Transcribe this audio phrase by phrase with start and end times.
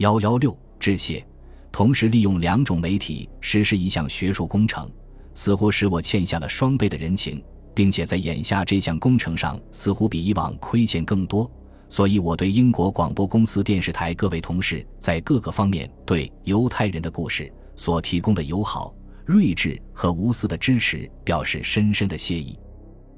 [0.00, 1.22] 幺幺六致谢。
[1.70, 4.90] 同时利用两种媒体实施一项学术工程，
[5.34, 7.42] 似乎使我欠下了双倍的人情，
[7.74, 11.50] 并且在眼下这项工程上似乎比以往亏欠更多。
[11.90, 18.94] 所以，我对英国广播公司电视台各位同事在各个方面对犹太人的故事所提供的友好、
[19.26, 22.58] 睿智和无私的支持表示深深的谢意。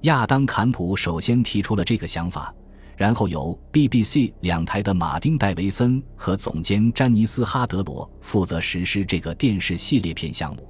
[0.01, 2.53] 亚当·坎普首先提出了这个想法。
[2.97, 10.69] 然后由 BBC 两台的马丁·戴维森和总监詹尼斯·哈德罗负责实施这个电视系列片项目，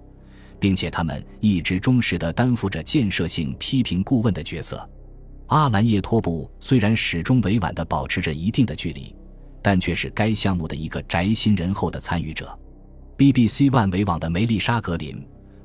[0.59, 4.89] 并且他们一直忠实地担负着建设性批评顾问的角色。
[5.49, 9.15] 阿兰·叶托布虽然始终委婉地保持着一定的距离，
[9.61, 12.59] 但却是该项目的一个宅心仁厚的参与者。
[13.19, 15.23] BBC 万维网的梅丽莎·格林。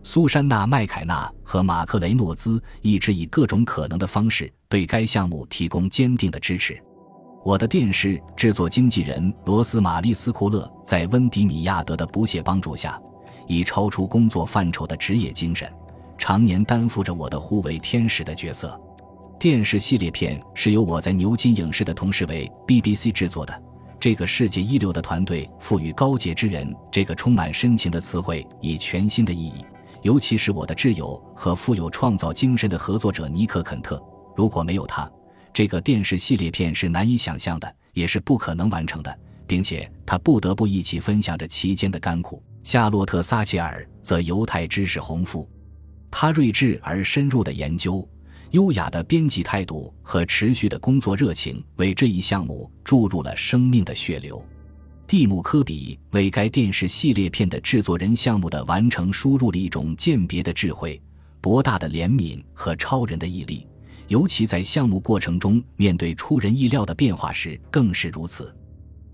[0.09, 6.81] 苏珊娜·麦凯纳和马克雷诺兹一直以各种可能的方式对该项目提供坚定的支持。
[7.43, 12.97] 我的电视制作经纪人罗斯玛丽斯库勒在温迪米亚德的不懈帮助下，
[13.47, 15.69] 以超出工作范畴的职业精神，
[16.17, 18.79] 常年担负着我的护卫天使的角色。
[19.37, 23.61] 电视系列片是由我在牛津影视的同事为 BBC 制作的。
[23.99, 29.65] 这个世界一流的团队赋予“高洁之人”这个充满深情的词汇以全新的意义。
[30.07, 34.01] 尤其是我的挚友和富有创造精神的合作者尼克·肯特。
[34.37, 35.11] 如果没有他，
[35.53, 42.41] 这个电视系列片是难以想象的，也是不可能完成的，并且他不得不一起分享着其间的甘苦。
[42.63, 45.45] 夏洛特·撒切尔则犹太知识丰富，
[46.09, 48.07] 他睿智而深入的研究、
[48.51, 54.41] 优雅的编辑态度和持续的工作热情，为这一项目注入了生命的血流。
[55.07, 61.01] 蒂姆·科比为该电视系列片的制作人项目的完成输入了一种鉴别的智慧、
[61.39, 63.65] 博大的怜悯和超人的毅力，
[64.09, 68.53] 尤其在项目过程中面对出人意料的变化时更是如此。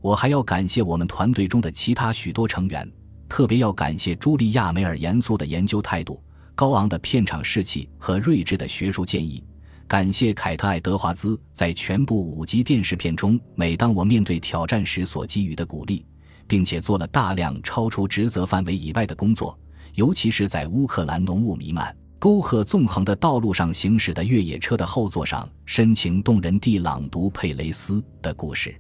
[0.02, 2.92] 我还要感谢我们团队中的其他许多成员，
[3.30, 6.20] 特别要感谢茱莉亚·梅尔严肃的研究态度、
[6.56, 9.44] 高昂的片场士气和睿智的学术建议。
[9.88, 16.04] 感谢凯特·爱德华兹在全部五集电视片中，每当我面对挑战时所给予的鼓励，
[16.48, 19.58] 并且做了大量超出职责范围以外的工作，
[19.94, 28.74] 尤其是在乌克兰浓雾弥漫、沟壑纵横的道路上行驶的越野车的后座上，深情动人地朗读佩雷斯的故事。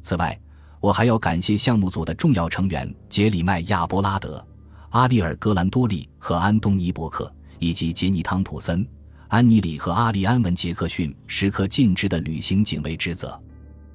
[0.00, 0.38] 此外，
[0.80, 4.42] 我还要感谢项目组的重要成员杰里麦亚·伯拉德、
[4.90, 8.86] 阿里尔·格兰多利和安东尼·伯克，以及杰尼·汤普森。
[9.28, 13.40] 安妮里和阿利安文杰克逊时刻尽职的履行警卫职责，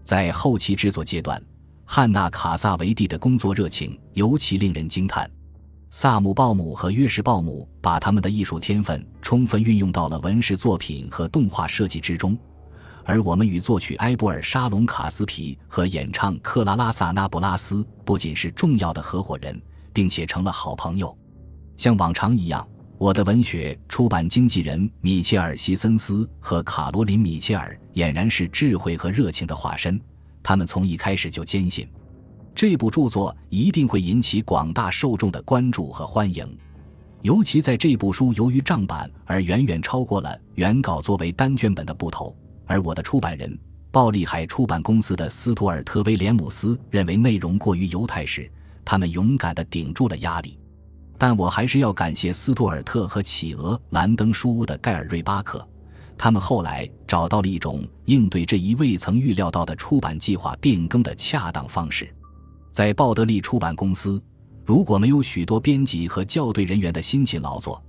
[0.03, 1.42] 在后期制作阶段，
[1.86, 5.30] 汉娜卡萨维蒂的工作热情尤其令人惊叹。
[5.90, 12.38] 萨姆鲍姆和约什鲍姆把他们的艺术天分充分运用到了文饰作品和动画设计之中，
[13.06, 19.62] 而我们与作曲埃布尔沙龙卡斯皮和演唱克拉拉萨那布拉斯不仅是重要的合伙人，
[19.94, 21.18] 并且成了好朋友，
[21.78, 22.68] 像往常一样。
[23.01, 30.00] 我的文学出版经纪人米切尔·希森斯和卡罗琳·米切尔俨然是智慧和热情的化身。
[30.44, 31.89] 他们从一开始就坚信，
[32.53, 36.47] 这部著作一定会引起广大受众的关注和欢迎。
[37.23, 42.38] 尤其在这部书由于账版而远远超过了原稿作为单卷本的部头，
[42.68, 43.57] 而我的出版人
[43.89, 48.47] 暴利海出版公司的斯图尔特·威廉姆斯认为内容过于犹太时，
[48.85, 50.56] 他们勇敢地顶住了压力。
[51.21, 55.63] 但我还是要感谢斯图尔特和企鹅兰登书屋的盖尔瑞巴克，
[56.17, 62.11] 他们后来找到了一种应对这一未曾预料到的出版计划变更的恰当方式。
[62.71, 64.19] 在鲍德利出版公司，
[64.65, 67.79] 如果没有许多编辑和校对人员的辛勤劳作，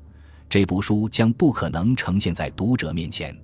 [0.47, 3.35] 这部书将不可能呈现在读者面前。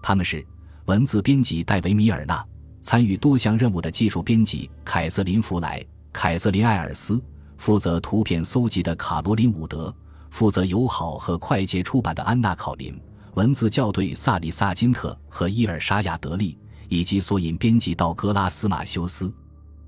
[0.00, 0.46] 他们是
[0.84, 2.46] 文字编辑戴维米尔纳，
[2.82, 7.20] 参与多项任务的技术编辑凯瑟琳弗莱、凯瑟琳艾尔斯。
[7.56, 9.94] 负责图片搜集的卡罗琳·伍德，
[10.30, 13.00] 负责友好和快捷出版的安娜·考林，
[13.34, 19.32] 文字校对萨里萨·金特和伊尔沙亚·德利，以及索引编辑道格拉斯·马修斯。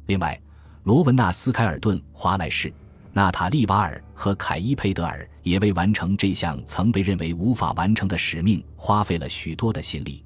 [0.07, 0.41] 另外，
[0.85, 2.73] 罗文纳斯·凯尔顿、华莱士、
[3.13, 10.25] 娜塔莉·瓦尔和凯伊·佩德尔也为完成这项曾被认为无法完成的使命花费了许多的心力。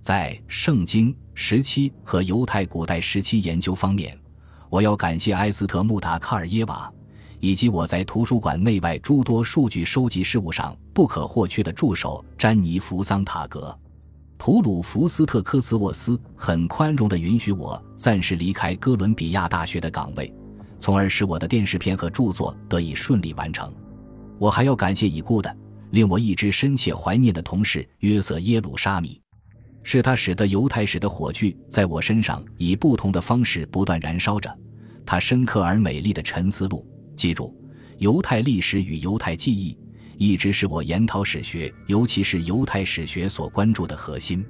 [0.00, 4.16] 在圣经时期和犹太古代时期研究方面。
[4.68, 6.92] 我要感谢埃斯特·穆达卡尔耶娃，
[7.40, 13.76] 以及我在图书馆内外诸多数据收集事务上不可或缺的助手詹妮弗桑塔格。
[14.38, 20.32] 普鲁福斯特科斯沃斯很宽容地允许我暂时离开哥伦比亚大学的岗位，
[20.78, 23.72] 从而使我的电视片和著作得以顺利完成。
[24.38, 25.56] 我还要感谢已故的、
[25.90, 29.18] 令我一直深切怀念的同事约瑟耶鲁沙米。
[29.88, 34.52] 是他使得犹太史的火炬在我身上以不同的方式不断燃烧着，
[35.06, 36.84] 他深刻而美丽的沉思录。
[37.14, 37.54] 记住，
[37.98, 39.78] 犹太历史与犹太记忆
[40.16, 44.44] 一直是我研讨史学，尤其是犹太史学所关注的核心。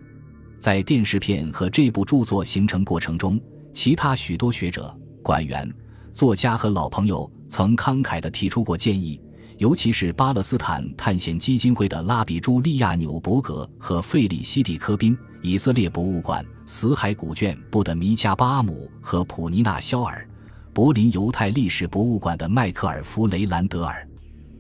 [0.59, 3.39] 在电视片和这部著作形成过程中，
[3.75, 5.71] 其他许多学者、馆员、
[6.15, 9.21] 作家和老朋友曾慷慨地提出过建议。
[9.59, 20.29] 尤其是巴勒斯坦探险基金会的拉比朱利亚纽伯格和费里西蒂科宾、以色列博物馆死海古卷部的米加巴阿姆和普尼纳肖尔、
[20.75, 24.07] 柏林犹太历史博物馆的迈克尔弗雷兰德尔，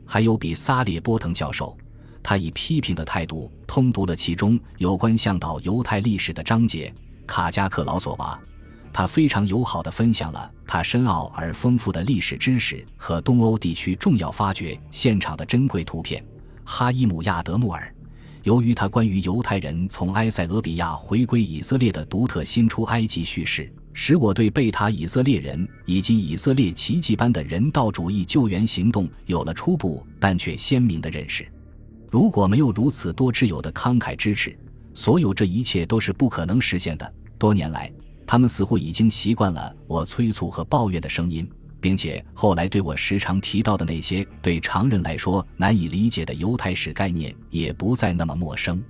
[0.07, 1.77] 还有比萨列波腾教授，
[2.23, 6.93] 他以批评的态度通读了其中有关向导犹太历史的章节。
[7.27, 8.41] 卡加克劳索娃。
[8.97, 16.25] 他非常友好地分享了他深奥而丰富的历史知识和东欧地区重要发掘现场的珍贵图片。
[16.65, 17.95] 哈伊姆亚德穆尔，
[18.43, 31.47] 由于他关于犹太人从埃塞俄比亚回归以色列的独特新出埃及叙事，使我对贝塔以色列人以及以色列奇迹般的人道主义救援行动有了初步但却鲜明的认识。
[32.11, 34.59] 如果没有如此多挚友的慷慨支持，
[34.95, 37.15] 所有这一切都是不可能实现的。
[37.37, 37.93] 多年来。
[38.27, 41.49] 他们似乎已经习惯了我催促和抱怨的声音，
[41.81, 48.83] 并且后来对我时常提到的那些对常人来说难以理解的犹太史概念也不再那么陌生。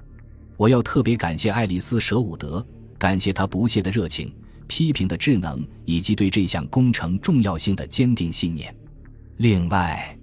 [0.57, 2.67] 我要特别感谢爱丽丝·舍伍德，
[2.99, 4.35] 感谢她不懈的热情、
[4.67, 8.75] 批评的智能以及对这项工程重要性的坚定信念。
[9.37, 10.19] 另外，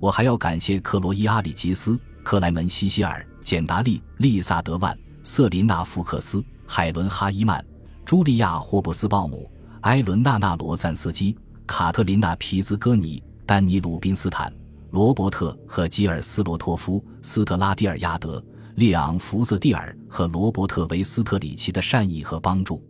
[0.00, 7.62] 我还要感谢克罗伊·阿里吉斯、克莱门·西希尔、简达利、丽萨德万、瑟琳娜·福克斯、海伦·哈伊曼。
[8.06, 9.50] 茱莉亚·霍布斯鲍姆、
[9.80, 11.36] 埃伦·纳纳罗赞斯基、
[11.66, 14.50] 卡特琳娜·皮兹戈尼、丹尼·鲁宾斯坦、
[14.92, 18.42] 罗伯特和吉尔斯罗托夫、斯特拉蒂尔亚德、
[18.76, 22.80] 列昂·福瑟蒂尔和罗伯特·维斯特里奇的善意和帮助。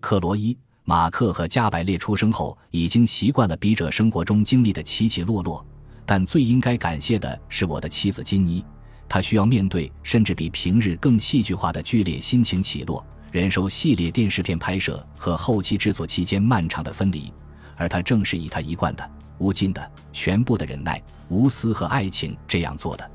[0.00, 5.64] 克罗伊、马克和加百列出生后已经习惯了笔者生活中经历的起起落落，
[6.04, 8.64] 但最应该感谢的是我的妻子金妮，
[9.08, 13.06] 她需要面对甚至比平日更戏剧化的剧烈心情起落。
[13.36, 17.30] 忍受系列电视片拍摄和后期制作期间漫长的分离，
[17.76, 23.10] 而他正是以他一贯的无尽的全部的忍耐、无私和爱情这样做的。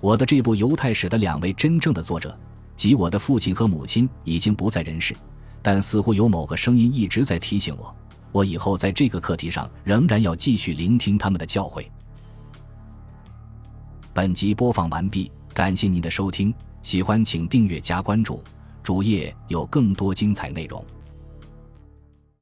[0.00, 2.38] 我的这部犹太史的两位真正的作者，
[2.76, 5.16] 即我的父亲和母亲，已经不在人世，
[5.62, 7.92] 但似乎有某个声音一直在提醒我，
[8.30, 11.84] 我以后在这个课题上仍然要继续聆听他们的教诲。
[14.14, 18.40] 本集播放完毕，感谢您的收听，喜欢请订阅加关注。
[18.86, 20.80] 主页有更多精彩内容。